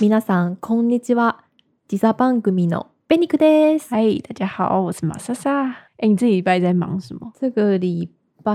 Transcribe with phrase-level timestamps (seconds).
[0.00, 1.44] 皆さんこんにちは。
[1.88, 3.88] 時差番組のベニクです。
[3.90, 5.74] 嗨，大家好，我是马莎莎。
[5.98, 7.32] 哎，你这礼拜在忙什么？
[7.38, 8.08] 这个礼
[8.42, 8.52] 拜，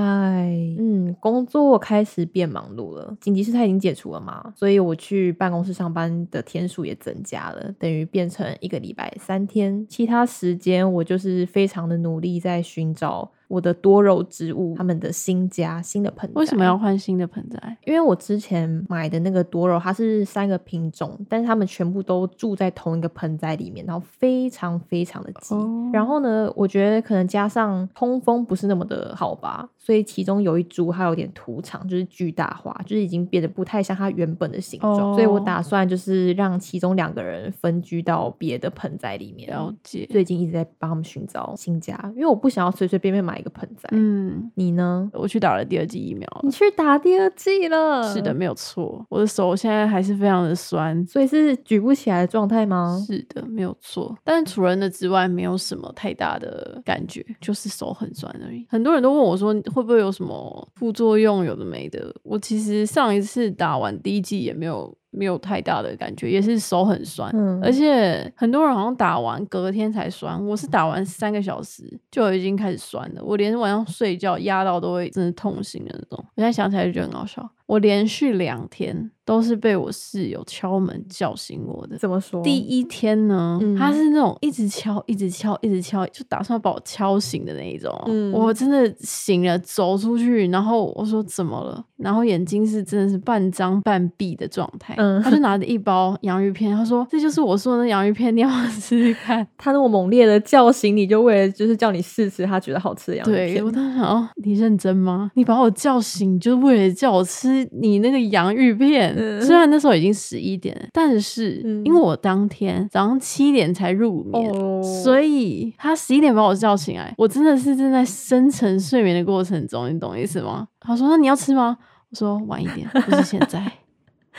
[0.77, 3.15] 嗯，工作开始变忙碌了。
[3.21, 9.85] 紧急事态已经解除了嘛，所以我去办公室上班的天数也增加了，等于变成一个礼拜三天。
[9.87, 16.32] 其他时间我就是非常的努力在寻找 我的多肉植物他们的新家、新的盆栽。
[16.40, 17.76] 为什么要换新的盆栽？
[17.84, 25.54] 因为我之前买的那个多肉，它是三个品种，但是它们全部都住在同一个盆栽里面，然后非常非常的挤。
[25.54, 35.10] 哦然后呢，我觉得可能加上通风不是那么的好吧，所以其中有一株它有点土场，就是巨大化，就是已经变得不太像它原本的形状。
[35.10, 39.50] 哦所以我打算就是让其中两个人分居到别的盆栽里面。
[39.50, 40.08] 了解。
[40.10, 43.88] 最近一直在帮他们寻找新家，因为我不想要随随便便买一个盆栽。
[43.90, 45.10] 嗯，你呢？
[45.12, 46.50] 我去打了第二剂疫苗了你。
[46.52, 48.14] 去打第二剂了？
[48.14, 49.04] 是的，，没有错。
[49.08, 51.04] 我的手现在还是非常的酸。
[51.06, 53.02] 所以是举不起来的状态吗？
[53.04, 54.16] 是的，没有错。
[54.22, 58.64] 但除了那之外，没有什么太大的感觉，就是手很酸而已。
[58.70, 61.44] 很多人都问我说，会不会有什么副作用？
[61.44, 62.14] 有的没的。
[62.22, 67.30] 我其实上一次打完第一剂也没有没有太大的感觉，也是手很酸。
[67.34, 76.24] 嗯而且很多人好像打完隔天才酸，我是打完三个小时就已经开始酸了，我连晚上睡觉压到都会真的痛醒的那种。
[76.34, 77.48] 我现在想起来就觉得很好笑。
[77.72, 81.96] 我连续两天都是被我室友敲门叫醒我的。
[81.96, 82.42] 怎么说？
[82.42, 87.90] 第一天呢，嗯他是那种一直敲、一直敲、一直敲，就打算把我敲醒的那一种。
[88.08, 91.82] 嗯我真的醒了，走出去，然后我说怎么了？
[91.96, 94.94] 然后眼睛是真的是半张半闭的状态。
[94.98, 99.46] 嗯他就拿着一包洋芋片，他说这就是我说的那洋芋片，你要试试看？
[99.56, 103.70] 他那么猛烈的叫醒你，就为了就是叫你试吃他觉得好吃的洋芋片对我。
[103.70, 105.30] 当时想，哦，你认真吗？
[105.36, 109.14] 你把我叫醒，就是为了叫我吃你那个洋芋片。
[109.16, 120.68] 嗯虽然那时候已经十一点了，但是、嗯因为我当天早上七点才入眠，哦所以他十一点把我叫醒来，我真的是正在深层睡眠的过程中，你懂意思吗？
[120.80, 121.76] 他说：“那你要吃吗？”
[122.10, 123.72] 我说：“晚一点，不是现在。”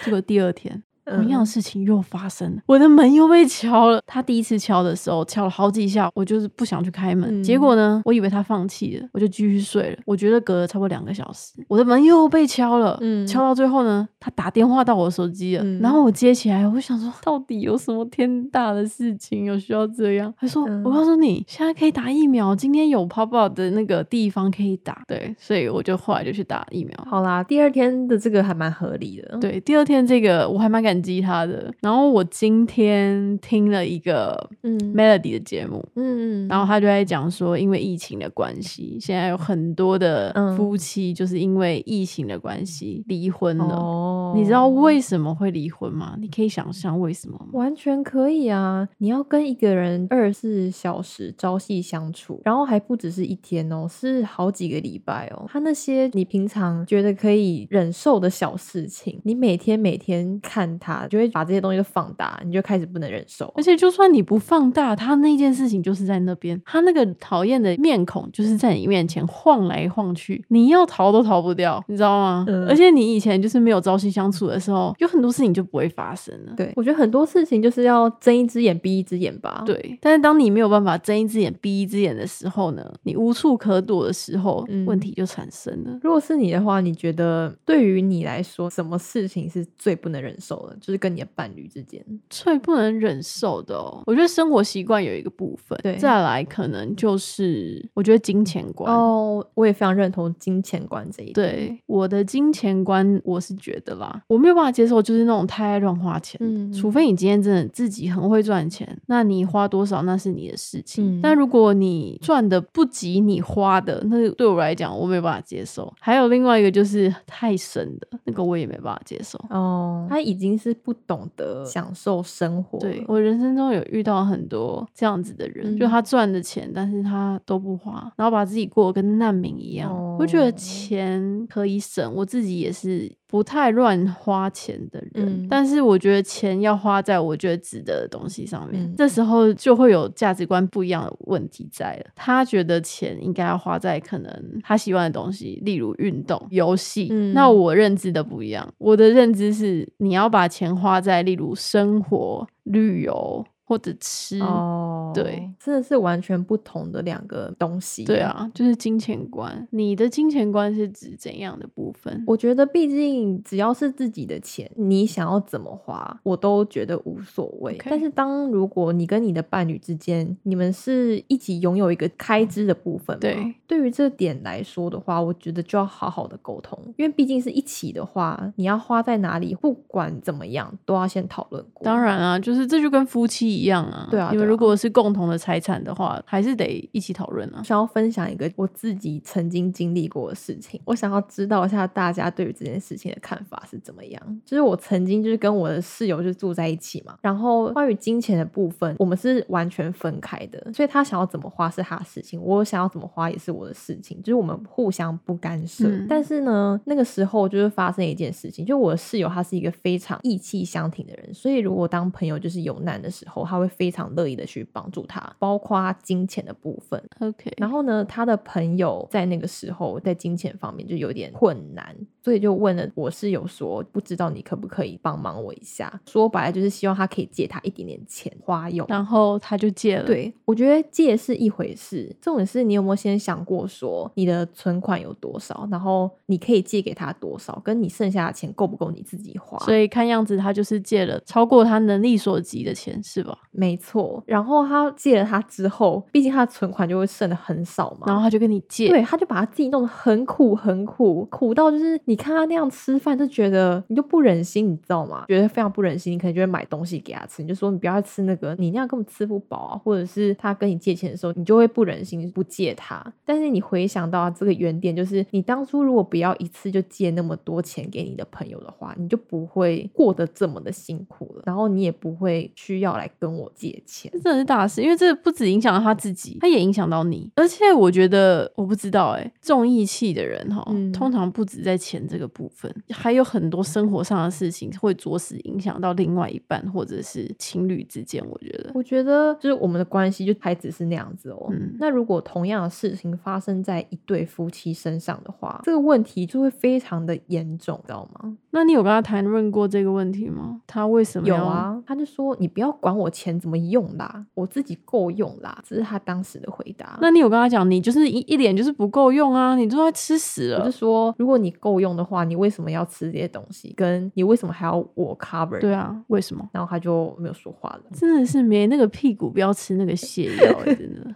[0.03, 0.83] 结果第二天。
[1.05, 4.01] 同样的事情又发生了，我的门又被敲了。
[4.05, 7.41] 他第一次敲的时候敲了好几下，我就是不想去开门。
[7.41, 9.97] 嗯结果呢，我以为他放弃了，我就继续睡了。
[10.05, 12.97] 我觉得隔了差不多两个小时，我的门又被敲了。
[13.01, 20.33] 嗯敲到最后呢，他打电话到我的手机了，嗯然后我接起来，我想说，到底有什么天大的事情有需要这样？
[20.39, 26.97] 他说：“嗯我告诉你，现在可以打疫苗，今天有 pop up 的那个地方可以打。”对，所以我就后来就去打疫苗。
[27.09, 31.73] 好啦，第二天的这个还蛮合理的。，对，第二天这个我还蛮感激他的。
[31.81, 43.75] 然后我今天听了一个嗯 Melody 的节目，嗯嗯，然后他就在讲说，因为疫情的关系，现在有很多的嗯夫妻就是因为疫情的关系离婚了。
[43.75, 46.15] 哦，你知道为什么会离婚吗？
[46.19, 47.47] 你可以想象为什么吗？
[47.53, 48.87] 完全可以啊！
[48.97, 55.45] 你要跟一个人二十四小时朝夕相处，然后还不只是一天哦，是好几个礼拜哦。
[55.47, 63.51] 他那些你平常觉得可以忍受的小事情，你每天每天看他，就会把这些东西都放大，你就开始不能忍受。
[63.55, 72.45] 而且就算你不放大，他那件事情就是在那边，他那个讨厌的面孔就是在你面前晃来晃去，你要逃都逃不掉，你知道吗？
[72.49, 76.53] 嗯而且你以前就是没有朝夕相处的时候，有很多事情就不会发生了。
[76.57, 85.99] 对，我觉得很多事情就是要睁一只眼闭一只眼吧。，对，但是当你没有办法睁一只眼闭一只眼的时候呢，你无处可躲的时候，嗯问题就产生了。
[86.01, 90.72] 如果是你的话，你觉得对于你来说，什么事情是最不能忍受的？
[90.79, 92.03] 就是跟你的伴侣之间。
[92.29, 98.93] 最不能忍受的哦，我觉得生活习惯有一个部分，对再来可能就是我觉得金钱观。
[98.93, 101.33] 哦，我也非常认同金钱观这一点。
[101.33, 106.39] 对我的金钱观，我是觉得啦，我没有办法接受，就是那种太爱乱花钱。
[106.41, 111.19] 嗯除非你今天真的自己很会赚钱，那你花多少那是你的事情。
[111.19, 115.93] 嗯但如果你赚的不及你花的，那对我来讲我没有办法接受。
[115.99, 119.39] 还有另外一个就是太省的，那个我也没办法接受。
[119.49, 122.79] 哦，他已经是不懂得享受生活。
[122.79, 129.91] 对我人生中有遇到很多这样子的人，嗯就他赚的钱，但是他都不花，然后把自己过得跟难民一样。
[130.19, 142.11] 我觉得哦钱可以省，我自己也是不太乱花钱的人，嗯但是我觉得钱要花在我觉得值得的东西上面，嗯这时候就会有价值观不一样的问题在了。
[142.15, 147.07] 他觉得钱应该要花在可能他喜欢的东西，例如运动、游戏。
[147.09, 154.39] 嗯那我认知的不一样，我的认知是你要把钱花在例如生活、旅游或者吃。
[154.41, 158.03] 哦，对，真的是完全不同的两个东西。
[158.03, 159.67] 对啊，就是金钱观。
[159.71, 162.23] 你的金钱观是指怎样的部分？
[162.25, 167.77] 我觉得，毕竟只要是自己的钱，你想要怎么花，我都觉得无所谓。
[167.85, 181.83] 但是，当如果你跟你的伴侣之间，你们是一起拥有一个开支的部分，对，对于这点来说的话，我觉得就要好好的沟通，因为毕竟是一起的话，你要花在哪里，不管怎么样，都要先讨论过。
[181.83, 187.63] 当然啊，就是这就跟夫妻一样啊，对啊，你们如果是共同的财产的话，还是得一起讨论啊。
[187.63, 194.41] 想要分享一个我自己曾经经历过的事情，我想要知道一下大家对于这件事情的看法是怎么样。
[194.45, 205.89] 就是我曾经就是跟我的室友就住在一起嘛，然后关于金钱的部分，我们是完全分开的，所以他想要怎么花是他的事情，我想要怎么花也是我的事情，就是我们互相不干涉。
[206.07, 217.03] 但是呢，那个时候就是发生一件事情，就我的室友他是一个非常义气相挺的人，所以如果当朋友就是有难的时候，他会非常乐意的去帮助他，包括金钱的部分。
[217.19, 221.93] OK，然后呢，他的朋友在那个时候在金钱方面就有点困难，
[222.23, 225.99] 所以就问了我室友说，不知道你可不可以帮忙我一下？
[226.07, 230.05] 说白了就是希望他可以借他一点点钱花用，然后他就借了。
[230.05, 239.57] 对，我觉得借是一回事，重点是你有没有先想过说你的存款有多少，然后你可以借给他多少，跟你剩下的钱够不够你自己花？
[239.65, 243.37] 所以看样子他就是借了超过他能力所及的钱，是吧？
[243.51, 244.23] 没错。
[244.25, 255.25] 然后他借了他之后，毕竟他的存款就会剩的很少嘛，然后他就跟你借，对，他就把他自己弄得很苦很苦，苦到就是你看他那样吃饭就觉得你就不忍心，你知道吗？
[255.27, 259.77] 觉得非常不忍心，你可能就会买东西给他吃，你就说你不要吃那个，你那样根本吃不饱啊。
[259.83, 263.03] 或者是他跟你借钱的时候，你就会不忍心不借他。
[263.25, 274.11] 但是你回想到这个原点，就是你当初如果不要一次就借那么多钱给你的朋友的话，你就不会过得这么的辛苦了，然后你也不会需要来跟我借钱。
[274.13, 277.31] 这真的是大事，因为这不止影响到他自己，他也影响到你。
[277.35, 280.63] 而且我觉得，我不知道哎，重义气的人哈，
[280.93, 288.23] 通常不止在钱这个部分，还有很多生活上的事情会着实影响到另外一半或者是情侣之间。
[288.29, 291.47] 我觉得，我觉得就是我们的关系就还只是那样子哦。
[291.51, 298.37] 嗯那如果同样的事情发生在一对夫妻身上的话，这个问题就会非常的严重，知道吗？
[298.51, 300.61] 那你有跟他谈论过这个问题吗？
[300.67, 301.81] 他为什么有啊？
[301.85, 305.61] 他就说你不要管我钱怎么用啦，我自己够用啦。
[305.67, 306.97] 这是他当时的回答。
[307.01, 310.59] 那你有跟他讲，你就是一一脸就是不够用啊，你都在吃屎了。
[310.59, 313.73] 我就说，如果你够用的话，你为什么要吃这些东西？
[313.75, 315.59] 跟你为什么还要我 cover？
[315.59, 316.47] 对啊，为什么？
[316.51, 317.81] 然后他就没有说话了。
[317.93, 321.15] 真的是没那个屁股，不要吃那个泻药，真的。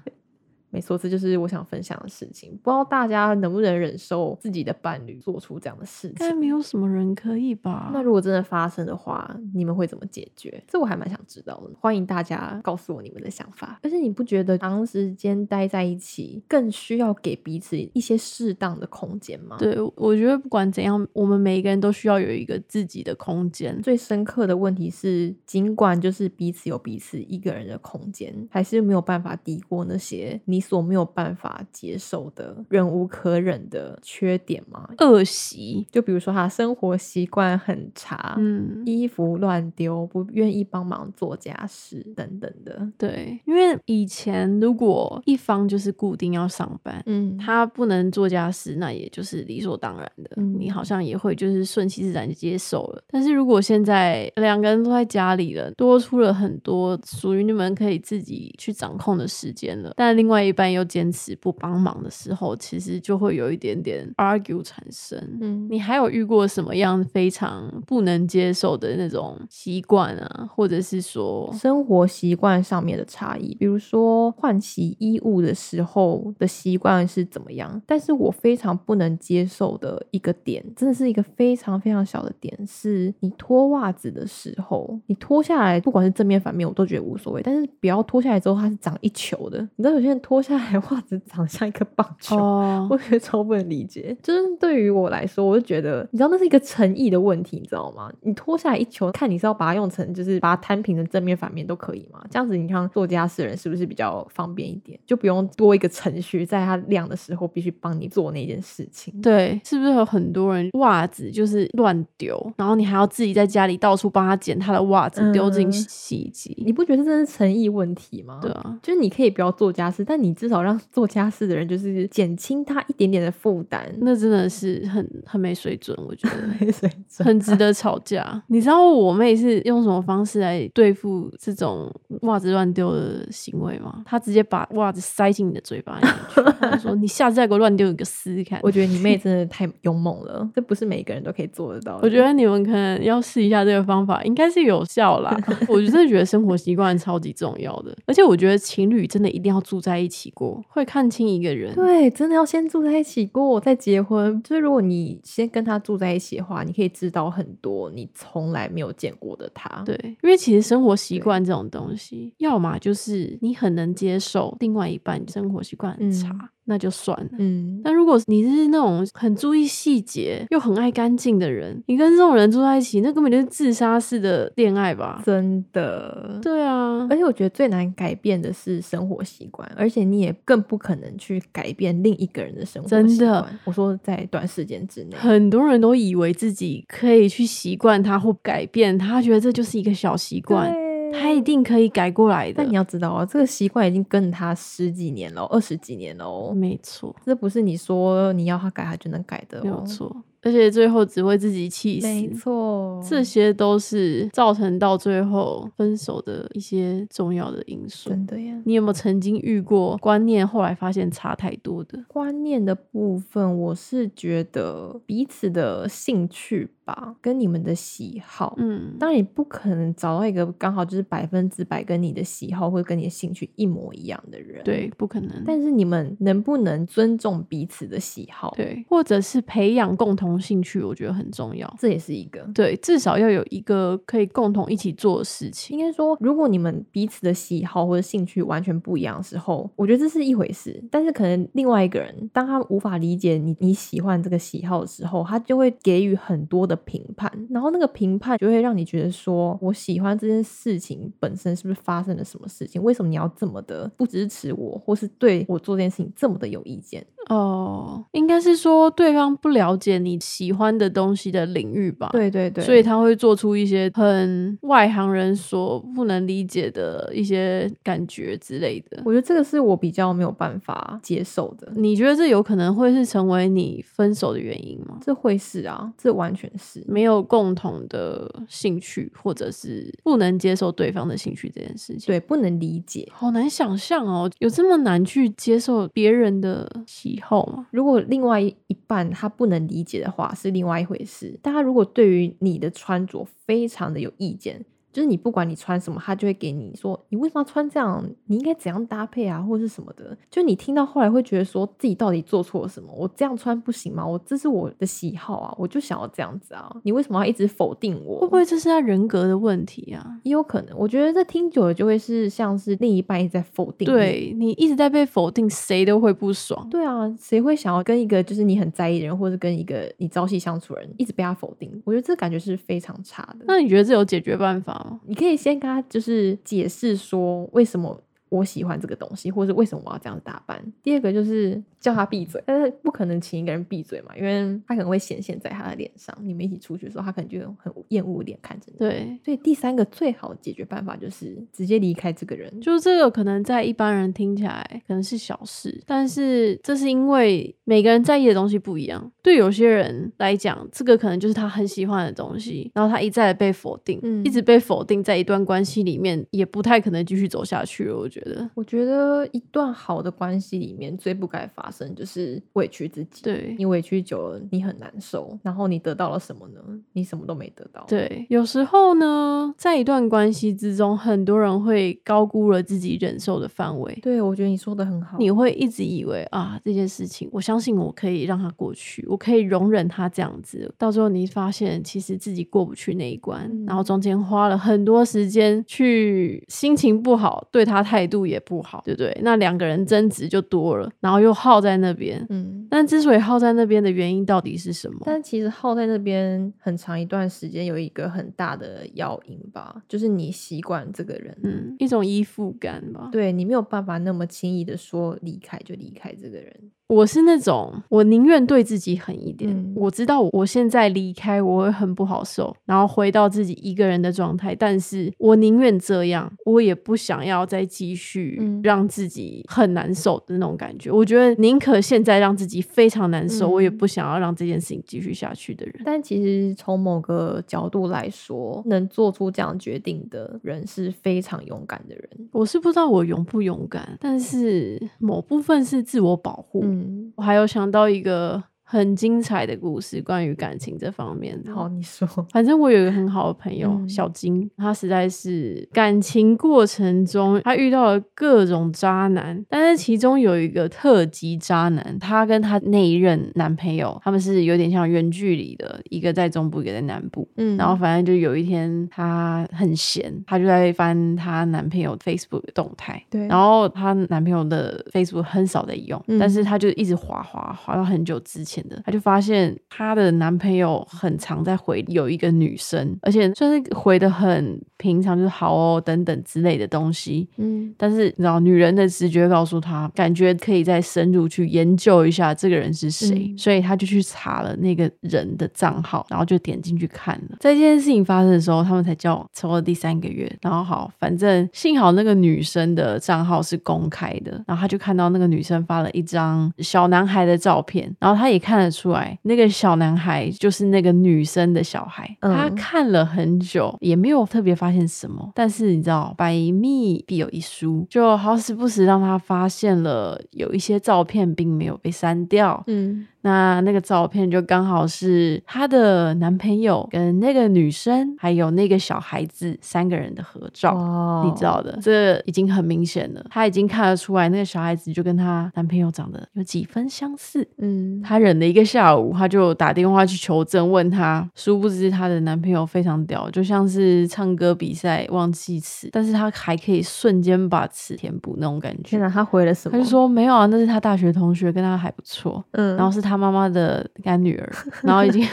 [0.69, 2.51] 没错，这就是我想分享的事情。
[2.61, 6.27] 不知道大家能不能忍受自己的伴侣做出这样的事情？
[6.27, 7.89] 应该没有什么人可以吧？
[7.93, 10.61] 那如果真的发生的话，你们会怎么解决？
[10.67, 11.71] 这我还蛮想知道的。
[11.79, 13.79] 欢迎大家告诉我你们的想法。
[13.81, 19.55] 而且你不觉得长时间待在一起，更需要给彼此一些适当的空间吗？
[19.57, 23.81] 对，我觉得不管怎样，我们每一个人都需要有一个自己的空间。
[23.81, 30.56] 最深刻的问题是，尽管就是彼此有彼此一个人的空间，还是没有办法抵过那些你。
[30.59, 34.89] 所没有办法接受的、忍无可忍的缺点吗？
[34.99, 42.87] 恶习，就比如说他生活习惯很差，嗯，衣服乱丢，不愿意帮忙做家事等等的。
[42.97, 53.03] 对，因为以前如果一方就是固定要上班，嗯，他不能做家事，那也就是理所当然的，你好像也会就是顺其自然接受了。
[53.07, 60.57] 但是如果现在两个人都在家里了，多出了很多属于你们可以自己去掌控的时间了，但另外一。
[60.57, 65.15] 半又坚持不帮忙的时候，其实就会有一点点 argue 产生。
[65.39, 73.53] 嗯，你还有遇过什么样非常不能接受的那种习惯啊，或者是说生活习惯上面的差异？
[73.59, 77.79] 比如说换洗衣物的时候的习惯是怎么样？
[77.85, 87.43] 但是我非常不能接受的一个点，真的是一个非常非常小的点，是你脱袜子的时候，你脱下来，不管是正面反面，我都觉得无所谓。
[87.43, 90.36] 但是不要脱下来之后它是长一球的，你知道有些人脱。
[90.41, 92.35] 下来袜子长像一个棒球，
[92.89, 94.15] 我觉得超不能理解。
[94.21, 98.11] 就是对于我来说，我就觉得，你知道那是一个诚意的问题，你知道吗？
[98.21, 102.23] 你脱下来一球，看你是要把它用成，就是把它摊平的正面反面都可以嘛？
[102.29, 104.99] 这样子，你看做家事人是不是比较方便一点？
[105.05, 109.19] 就不用多一个程序，在它晾的时候必须帮你做那件事情。
[109.21, 116.55] 对，是不是有很多人袜子就是乱丢，然后你还要自己在家里到处帮他捡他的袜子，丢进洗衣机？
[116.65, 118.39] 你不觉得这是诚意问题吗？
[118.41, 120.26] 对啊，就是你可以不要做家事，但你。
[120.27, 123.89] 你至少让做家事的人就是减轻他一点点的负担。
[124.01, 128.43] 那真的是很很没水准，我觉得 没水准，很值得吵架。
[128.47, 131.89] 你知道我妹是用什么方式来对付这种
[132.23, 134.03] 袜子乱丢的行为吗？
[134.05, 138.59] 她直接把袜子塞进你的嘴巴里面去，说你下次再给我乱丢，你个试试看。
[138.63, 141.99] 我觉得你妹真的太勇猛了，这不是每个人都可以做得到的。
[142.03, 145.35] 我觉得你们可能要试一下这个方法，应该是有效啦。
[145.69, 151.73] 我真的觉得生活习惯超级重要的，而且我觉得情侣真的一定要住在一起过，会看清一个人。
[151.75, 154.41] 对，真的要先住在一起过再结婚。
[154.43, 159.83] 就是如果你先跟他住在一起的话，你可以知道很多你从来没有见过的他。
[159.83, 166.51] 对，因为其实生活习惯这种东西，要么就是你很能接受另外一半生活习惯很差。
[166.69, 175.21] 那就算了，嗯，但如果你是那种很注意细节又很爱干净的人，你跟这种人住在一起，那根本就是自杀式的恋爱吧？
[175.25, 183.59] 真的，对啊，而且我觉得最难改变的是生活习惯，而且你也更不可能去改变另一个人的生活习惯。
[183.63, 190.75] 我说在短时间之内，很多人都以为自己可以去习惯他或改变他，觉得这就是一个小习惯。
[191.11, 200.23] 他一定可以改过来的，但你要知道啊，这个习惯已经跟他十几年了，二十几年了，没错，这不是你说你要他改，他就能改的，没有错。
[200.43, 208.09] 而且最后只会自己气死，没错，这些都是造成到最后分手的一些重要的因素。
[208.11, 212.01] 真的呀，你有没有曾经遇过观念后来发现差太多的？
[212.07, 225.43] 观念的部分，我是觉得彼此的兴趣吧，跟你们的喜好，嗯，当然你不可能找到一个刚好就是百分之百跟你的喜好或者跟你的兴趣一模一样的人，对，不可能。
[225.45, 228.53] 但是你们能不能尊重彼此的喜好？
[228.55, 230.37] 对，或者是培养共同。
[230.47, 235.77] 兴趣我觉得很重要，这也是一个对，至少要有一个可以共同一起做的事情。
[235.77, 240.81] 应该说，如果你们彼此的喜好或者兴趣完全不一样的时候，我觉得这是一回事。
[240.89, 252.81] 但是可能另外一个人，当他无法理解你你喜欢这个喜好的时候，他就会给予很多的评判，然后那个评判就会让你觉得说，我喜欢这件事情本身是不是发生了什么事情？
[252.81, 257.05] 为什么你要这么的不支持我，或是对我做这件事情这么的有意见？
[257.29, 262.09] 哦，应该是说对方不了解你喜欢的东西的领域吧？
[262.13, 269.01] 对对对，所以他会做出一些很外行人所不能理解的一些感觉之类的。
[269.03, 271.69] 我觉得这个是我比较没有办法接受的。
[271.75, 275.03] 你觉得这有可能会是成为你分手的原因吗？
[275.05, 282.07] 这会是啊，这完全是没有共同的兴趣，或者是不能接受对方的兴趣这件事情。
[282.07, 287.21] 对，不能理解，好难想象哦，有这么难去接受别人的喜。
[287.21, 291.39] 好吗，如果另外一半他不能理解的话，是另外一回事。
[291.41, 294.65] 但他如果对于你的穿着非常的有意见。
[294.97, 300.17] 就是你不管你穿什么，他就会给你说你为什么要穿这样，你应该怎样搭配啊，或者是什么的。
[300.27, 302.91] 就你听到后来会觉得说自己到底做错了什么？
[302.97, 304.03] 我这样穿不行吗？
[304.03, 306.75] 我这是我的喜好啊，我就想要这样子啊。
[306.81, 308.21] 你为什么要一直否定我？
[308.21, 310.17] 会不会这是他人格的问题啊？
[310.23, 310.75] 也有可能。
[310.75, 313.85] 我觉得这听久了就会是像是另一半一直在否定。
[313.85, 316.67] 对你一直在被否定，谁都会不爽。
[316.71, 321.71] 对啊，谁会想要跟一个就是你很在意的人，或者跟一个你朝夕相处的人一直被他否定？
[321.85, 323.45] 我觉得这感觉是非常差的。
[323.45, 324.85] 那你觉得这有解决办法吗？
[325.05, 325.67] 你可以先跟。
[325.67, 330.61] 他就是解释说为什么我喜欢这个东西，或者是为什么我要这样打扮。
[330.83, 331.61] 第二个就是。
[331.79, 336.13] 叫他闭嘴，但是不可能请一个人闭嘴嘛，因为他可能会显现在他的脸上。
[336.23, 338.79] 你们一起出去的时候，他可能就很厌恶脸看着你。
[338.79, 342.59] 对，所以第三个最好的解决办法就是直接离开这个人。
[342.59, 349.09] 就是这个可能在一般人听起来可能是小事，但是这是因为每个人在意的东西不一样。
[349.21, 357.95] 对有些人来讲，这个可能就是他很喜欢的东西，然后他一再的被否定，一直被否定，在一段关系里面也不太可能继续走下去了。
[357.95, 358.16] 我觉得，
[358.55, 361.67] 我觉得一段好的关系里面最不该发。
[361.69, 365.37] 生就是委屈自己，对你委屈久了，你很难受。
[365.43, 366.61] 然后你得到了什么呢？
[366.93, 367.85] 你什么都没得到。
[367.87, 373.93] 对，有时候呢，在一段关系之中，很多人会高估了自己忍受的范围。
[374.01, 375.17] 对，我觉得你说的很好。
[375.19, 380.73] 你会一直以为啊，这件事情，我相信我可以让它过去，我可以容忍他这样子。
[380.77, 389.15] 到时候你发现，其实自己过不去那一关，然后中间花了很多时间去，心情不好，对他态度也不好，对不对？
[389.21, 391.57] 那两个人争执就多了，然后又耗。
[391.57, 394.99] 在那边，嗯，但之所以耗在那边的原因到底是什么？
[395.05, 403.09] 但其实耗在那边很长一段时间，有一个很大的要因吧，就是你习惯这个人，嗯，一种依附感吧。
[403.11, 406.53] 对你没有办法那么轻易的说离开就离开这个人。
[406.87, 409.51] 我是那种我宁愿对自己狠一点。
[409.51, 420.91] 嗯我知道我现在离开我会很不好受，然后回到自己一个人的状态，但是我宁愿这样，我也不想要再继续嗯让自己很难受的那种感觉。
[420.91, 425.75] 我觉得宁可现在让自己非常难受，嗯我也不想要让这件事情继续下去的人。
[425.85, 432.09] 但其实从某个角度来说，能做出这样决定的人是非常勇敢的人。
[432.31, 436.63] 我是不知道我勇不勇敢，但是某部分是自我保护。
[436.79, 441.55] 嗯，我还有想到一个很精彩的故事，关于感情这方面的。
[441.55, 457.25] 好，你说，反正我有一个很好的朋友、嗯小金，他实在是感情过程中，他遇到了各种渣男，但是其中有一个特级渣男，他跟他那一任男朋友，他们是有点像远距离的，一个在中部，一个在南部。
[457.37, 463.01] 嗯然后反正就有一天，她很闲，她就在翻她男朋友 Facebook 的动态。
[463.09, 477.27] 对然后她男朋友的 Facebook 很少在用，嗯但是她就一直滑滑滑到很久之前的，她就发现她的男朋友很常在回有一个女生，而且算是回的很平常，就是好哦等等之类的东西。
[477.37, 487.37] 嗯但是你知道，女人的直觉告诉她，感觉可以再深入去研究一下这个人是谁，嗯所以她就去查了那个人的账号，然后就点进去看了。
[487.39, 490.31] 在这件事情发生的时候，他们才交往差不多第三个月。
[490.41, 502.15] 然后好，反正幸好那个女生的账号是公开的，然后他就看到那个女生发了一张小男孩的照片，然后他也看得出来，那个小男孩就是那个女生的小孩。
[502.21, 512.61] 嗯他看了很久，也没有特别发发现什么，但是你知道，百密必有一疏，就好时不时让他发现了有一些照片并没有被删掉。
[512.67, 520.73] 嗯那那个照片就刚好是她的男朋友跟那个女生还有那个小孩子三个人的合照。
[520.73, 523.25] 哦你知道的，这已经很明显了。
[523.29, 527.45] 她已经看得出来，那个小孩子就跟她男朋友长得有几分相似。
[527.57, 538.83] 嗯，她忍了一个下午，她就打电话去求证，问她，殊不知她的男朋友非常屌，就像是唱歌比赛忘记词，但是他还可以瞬间把词填补那种感觉。
[538.83, 539.77] 天哪，他回了什么？
[539.77, 542.43] 他就说没有啊，那是他大学同学，跟他还不错。
[542.51, 544.49] 嗯，然后是他妈妈的干女儿，
[544.83, 545.27] 然后已经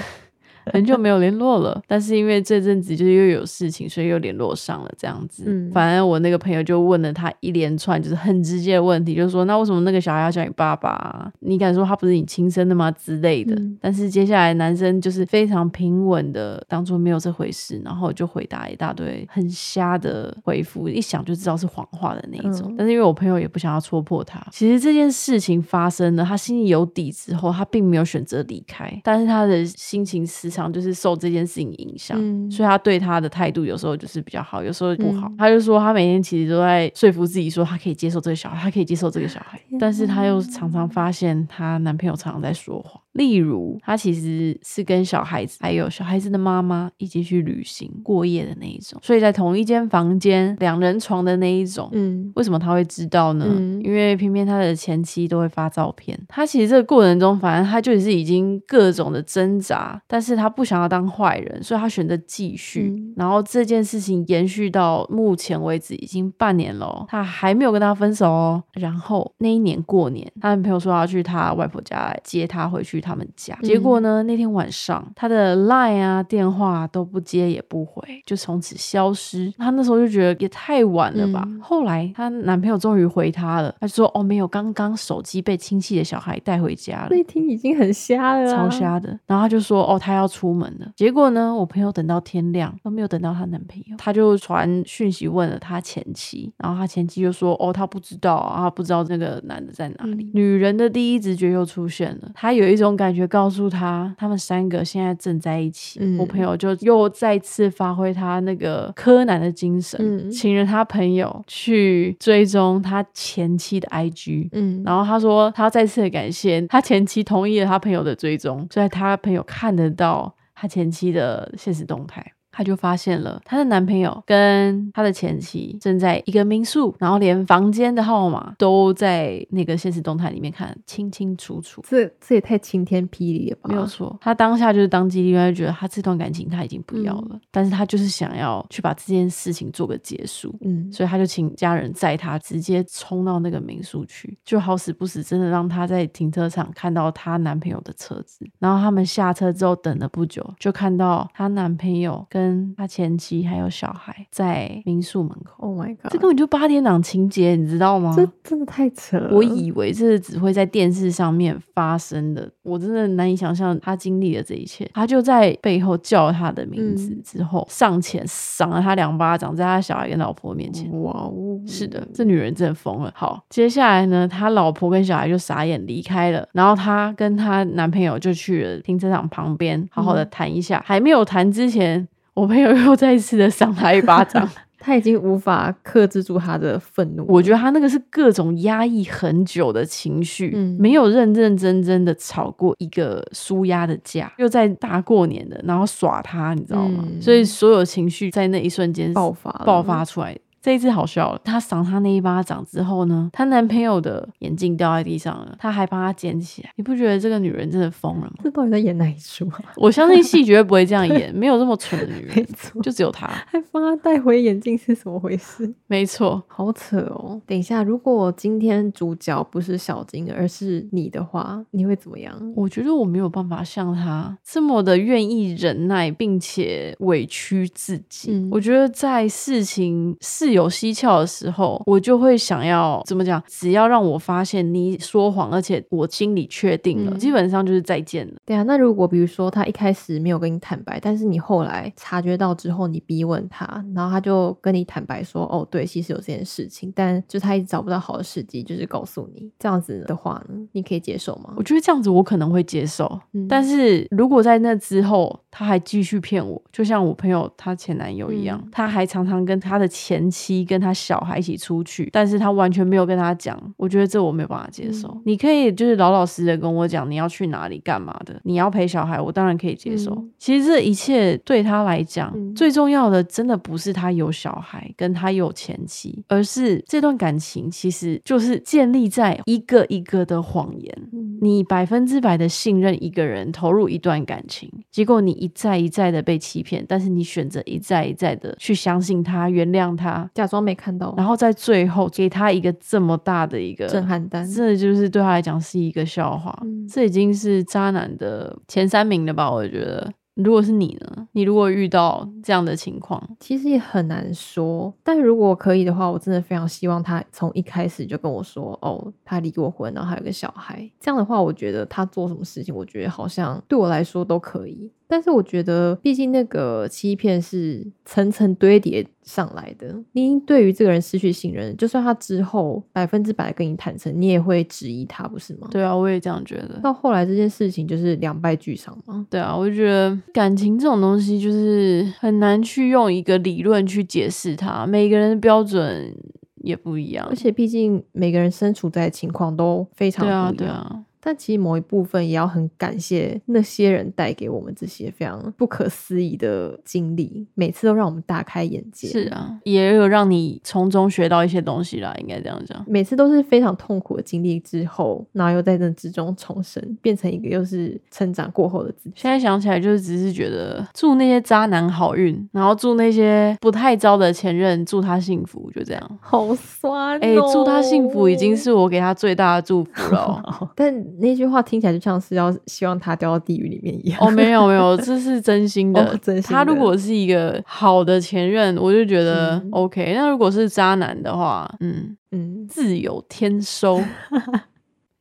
[0.72, 5.44] 很久没有联络了，但是因为这阵子就是又有事情，所以又联络上了这样子。
[5.46, 11.32] 嗯反正我那个朋友就问了他一连串就是很直接的问题，就是说那为什么那个小孩要叫你爸爸啊？
[11.40, 13.54] 你敢说他不是你亲生的吗之类的？
[13.56, 22.70] 嗯但是接下来男生就是非常平稳的当做没有这回事，然后就回答一大堆很瞎的回复，一想就知道是谎话的那一种。
[22.70, 35.28] 嗯但是因为我朋友也不想要戳破他，其实这件事情发生了，他心里有底之后，他并没有选择离开，但是他的心情时常就是受这件事情影响，嗯所以他对他的态度有时候就是比较好，有时候不好。
[35.28, 43.00] 嗯他就说他每天其实都在说服自己说他可以接受这个小孩，他可以接受这个小孩，但是他又常常发现她男朋友常常在说谎。
[43.14, 51.88] 例如，他其实是跟小孩子还有小孩子的妈妈一起去旅行过夜的那一种，所以在同一间房间两人床的那一种。
[51.92, 53.46] 嗯为什么他会知道呢？
[53.48, 56.18] 嗯因为偏偏他的前妻都会发照片。
[56.28, 62.92] 他其实这个过程中，反正他就是已经各种的挣扎，但是他不想要当坏人，所以他选择继续。
[62.96, 68.62] 嗯然后这件事情延续到目前为止已经半年了哦，他还没有跟他分手哦。
[68.72, 79.52] 然后那一年过年，他男朋友说要去他外婆家来接他回去他们家，结果呢，那天晚上她的 line 啊电话都不接也不回，就从此消失。
[79.58, 81.42] 她那时候就觉得也太晚了吧。
[81.46, 88.70] 嗯后来她男朋友终于回她了，她就说：“哦，没有，刚刚手机被亲戚的小孩带回家了。”那一听已经很瞎了、啊，超。
[88.70, 89.08] 瞎的。
[89.26, 100.24] 然后他就说：“哦，他要出门了。”结果呢，我朋友等到天亮都没有等到她男朋友，她就传讯息问了她前妻，然后她前妻就说：“哦，她不知道啊，她不知道那个男的在哪里。
[100.24, 106.00] 嗯女人的第一直觉又出现了，她有一种感觉告诉他，他们三个现在正在一起。
[106.02, 122.33] 嗯我朋友就又再次发挥他那个柯南的精神，嗯请了他朋友去追踪他前妻的 IG，嗯，然后他说，他要再次的感谢他前妻同意了他朋友的追踪，所以他朋友看得到他前妻的现实动态。
[122.54, 131.82] 他就发现了她的男朋友跟她的前妻正在一个民宿，然后连房间的号码都在那个现实动态里面看清清楚楚。
[131.88, 133.68] 这这也太晴天霹雳了吧？
[133.68, 140.54] 没有错，她当下就是当机立断，就觉得她这段感情她已经不要了，但是她就是想要去把这件事情做个结束。
[140.62, 148.46] 嗯，所以她就请家人载她直接冲到那个民宿去，就好死不死，真的让她在停车场看到她男朋友的车子。
[148.58, 155.66] 然后他们下车之后等了不久，就看到她男朋友跟跟他前妻还有小孩在民宿门口。
[155.66, 156.10] Oh my god！
[156.12, 158.14] 这根本就八点档情节，你知道吗？
[158.16, 159.34] 这真的太扯了。
[159.34, 164.88] 我以为这是只会在电视上面发生的，我真的难以想象他经历了这一切。
[164.92, 170.90] 他就在背后叫他的名字之后，上前赏了他两巴掌，在他小孩跟老婆面前。
[171.02, 171.58] 哇哦！
[171.66, 173.12] 是的，这女人真的疯了。
[173.16, 180.82] 好，接下来呢，他老婆跟小孩就傻眼离开了，然后他跟他男朋友就去了停车场旁边，好好的谈一下。
[180.84, 184.48] 还没有谈之前，我朋友又再一次的赏他一巴掌。
[184.86, 197.02] 他已经无法克制住他的愤怒，我觉得他那个是各种压抑很久的情绪，没有认认真真的吵过一个舒压的架，又在大过年的，然后耍他，你知道吗？
[197.18, 200.36] 所以所有情绪在那一瞬间爆发爆发出来。
[200.64, 206.70] 这一次好笑了，她赏她那一巴掌之后呢，她男朋友的眼镜掉在地上了，她还帮他捡起来。
[206.76, 208.32] 你不觉得这个女人真的疯了吗？
[208.42, 209.46] 这到底在演哪一出？
[209.76, 212.46] 我相信戏绝对不会这样演， 没有这么蠢的女人，
[212.82, 213.26] 就只有她。
[213.46, 215.70] 还帮他带回眼镜是怎么回事？
[215.86, 217.38] 没错，好扯哦。
[217.46, 222.34] 等一下，如果今天主角不是小金，而是你的话，你会怎么样？
[222.56, 228.48] 我觉得我没有办法像她这么的愿意忍耐，并且委屈自己。
[228.50, 230.53] 我觉得在事情是。
[230.54, 233.42] 有蹊跷的时候，我就会想要怎么讲？
[233.46, 238.34] 只要让我发现你说谎，而且我心里确定了，基本上就是再见了。
[238.46, 260.43] 对啊，那如果比如说他一开始没有跟你坦白，但是你后来察觉到之后，你逼问他，然后他就跟你坦白说：“哦，对，其实有这件事情，但就他一直找不到好的时机，就是告诉你这样子的话呢，你可以接受吗？”我觉得这样子我可能会接受，但是如果在那之后他还继续骗我，就像我朋友她前男友一样，他还常常跟他的前妻。
[260.44, 265.18] 妻跟他小孩一起出去，但是他完全没有跟他讲，我觉得这我没有办法接受。
[265.24, 270.12] 你可以就是老老实实的跟我讲你要去哪里干嘛的，你要陪小孩，我当然可以接受。
[270.36, 280.92] 其实这一切对他来讲，最重要的真的不是他有小孩跟他有前妻，而是这段感情其实就是建立在一个一个的谎言。
[281.40, 290.28] 你百分之百的信任一个人，投入一段感情，结果你一再一再的被欺骗，但是你选择一再一再的去相信他，原谅他。
[290.34, 296.54] 假装没看到，然后在最后给他一个这么大的一个震撼弹，这就是对他来讲是一个笑话。
[296.92, 299.50] 这已经是渣男的前三名了吧？
[299.50, 300.12] 我觉得。
[300.36, 301.28] 如果是你呢？
[301.30, 304.92] 你如果遇到这样的情况，其实也很难说。
[305.04, 314.90] 但如果可以的话，我真的非常希望他从一开始就跟我说：“哦，他离过婚，然后还有个小孩。”这样的话，我觉得他做什么事情，我觉得好像对我来说都可以。
[315.14, 319.94] 但是我觉得，毕竟那个欺骗是层层堆叠上来的。
[320.10, 325.68] 你对于这个人失去信任，就算他之后百分之百跟你坦诚，你也会质疑他，不是吗？
[325.70, 326.80] 对啊，我也这样觉得。
[326.82, 329.24] 到后来这件事情就是两败俱伤嘛。
[329.30, 336.12] 对啊，我就觉得感情这种东西就是很难去用一个理论去解释它，每个人的标准
[336.56, 341.04] 也不一样，而且毕竟每个人身处在情况都非常不一样。
[341.24, 349.08] 但其实某一部分也要很感谢那些人带给我们这些非常不可思议的经历，每次都让我们大开眼界。
[349.08, 352.84] 是啊，也有让你从中学到一些东西啦，应该这样讲。
[352.86, 359.12] 每次都是非常痛苦的经历之后，然后又在那之中重生，变成一个又是成长过后的自己。
[359.14, 366.18] 现在想起来，就是只是觉得祝那些渣男好运，然后祝那些不太糟的前任祝他幸福，就这样。
[366.20, 370.42] 好酸哎，祝他幸福已经是我给他最大的祝福了。
[370.76, 374.18] 但那句话听起来就像是要希望他掉到地狱里面一样。
[374.20, 376.16] 哦，没有没有， 这是真心的。
[376.18, 376.54] 真心。
[376.54, 380.14] 他如果是一个好的前任，我就觉得 OK。
[380.16, 384.00] 那如果是渣男的话，嗯嗯，自有天收。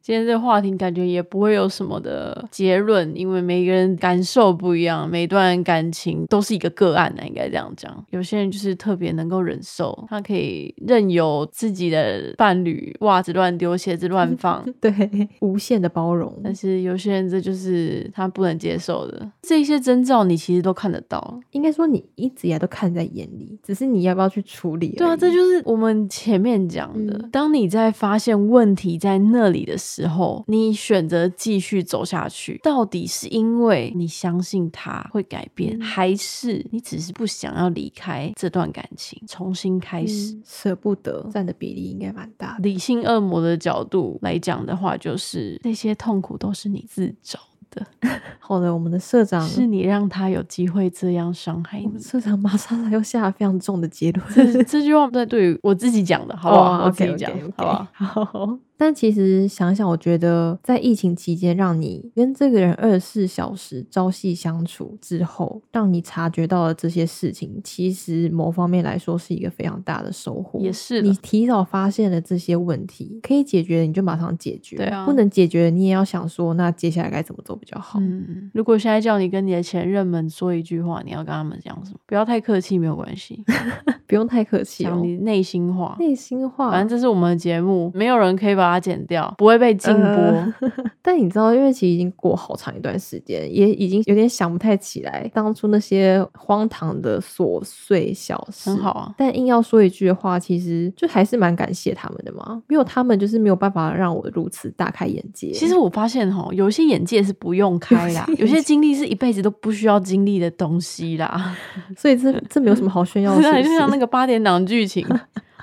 [0.03, 8.05] 今天这个话题感觉也不会有什么的结论，因为每个人感受不一样，每段感情都是一个个案的，应该这样讲。
[8.09, 14.91] 有些人就是特别能够忍受，他可以任由自己的伴侣袜子乱丢、鞋子乱放， 对，
[15.39, 16.37] 无限的包容。
[16.43, 19.31] 但是有些人这就是他不能接受的。
[19.41, 24.89] 这些征兆你其实都看得到，应该说你一直以来都看在眼里，只是你要不要去处理。
[24.97, 41.29] 对啊，这就是我们前面讲的，当你在发现问题在那里的时时候，你选择继续走下去，到底是因为你相信他会改变，还是你只是不想要离开这段感情，重新开始，舍不得？
[41.31, 42.57] 占的比例应该蛮大。
[42.59, 47.85] 理性恶魔的角度来讲的话，就是那些痛苦都是你自找的。
[48.39, 51.99] 好的，我们的社长是你让他有机会这样伤害你。
[51.99, 56.85] 社长马上又下了非常重的结论，这这句话在对于我自己讲的，好不好？
[56.85, 58.25] 我自己讲，好不好？
[58.25, 58.59] 好。
[58.83, 70.59] 但其实想想，我觉得在疫情期间，让你跟这个人二十四小时朝夕相处之后，让你察觉到了这些事情，其实某方面来说是一个非常大的收获。
[70.59, 74.75] 也是，你提早发现了这些问题，可以解决你就马上解决。
[74.75, 78.01] 对啊，不能解决你也要想说，那接下来该怎么做比较好？
[78.01, 81.99] 嗯，如果现在叫你跟你的前任们说一句话，你要跟他们讲什么？
[82.05, 83.45] 不要太客气，没有关系，
[84.05, 85.95] 不用太客气，讲你内心话。
[85.99, 89.33] 内心话，反正这是我们的节目，没有人可以把它剪掉。
[89.37, 90.53] 不会被禁播，
[91.01, 98.69] 但你知道，因为其实已经过好长一段时间，也已经有点想不太起来当初那些荒唐的琐碎小事。
[98.69, 102.61] 很好啊，但硬要说一句的话，其实就还是蛮感谢他们的嘛。
[102.67, 105.51] 没有他们，就是没有办法让我如此大开眼界。
[105.51, 111.55] 其实我发现哈，有些眼界是不用开啦， 有些经历是一辈子都不需要经历的东西啦。
[111.97, 115.05] 所以这这没有什么好炫耀的，就像那个八点档剧情。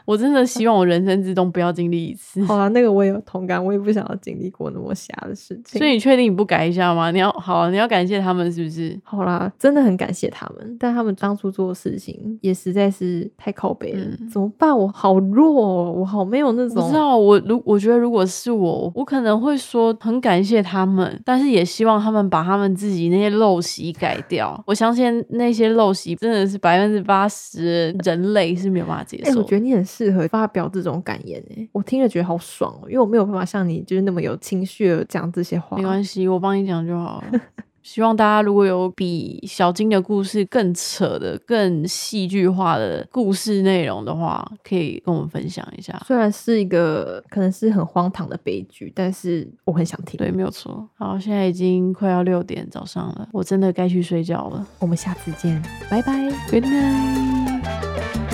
[0.04, 2.42] 我真的希望我人生之中不要经历一次。
[2.44, 5.78] 好啊，那个我也有同感，我也不想要经历过那么瞎的事情。
[5.78, 7.10] 所以你确定你不改一下吗？
[7.10, 8.98] 你要好，你要感谢他们是不是？
[9.04, 14.06] 好啦，真的很感谢他们，但他们当初做的事情也实在是太靠背了。
[14.32, 14.76] 怎么办？
[14.76, 16.82] 我好弱，我好没有那种。
[16.82, 24.62] 我知道，我如我觉得如果是我，我可能会说很感谢他们，但是也希望他们把他们自己那些陋习改掉。
[24.66, 29.32] 我相信那些陋习真的是百分之八十人类是没有办法接受。
[29.32, 29.84] 哎，我觉得你很。
[30.00, 35.76] 适合发表这种感言诶，我听了觉得好爽哦，因为我没有办法像你就是那么有情绪的讲这些话。
[35.76, 37.40] 没关系，我帮你讲就好了。
[37.82, 46.00] 希望大家如果有比小金的故事更扯的、更戏剧化的故事内容的话，可以跟我们分享一下。
[46.06, 50.16] 虽然是一个可能是很荒唐的悲剧，但是我很想听。
[50.16, 50.88] 对，没有错。
[50.96, 54.66] 好，现在已经快要六点早上了，我真的该去睡觉了。
[54.78, 55.60] 我们下次见，
[55.90, 58.29] 拜拜，Good night。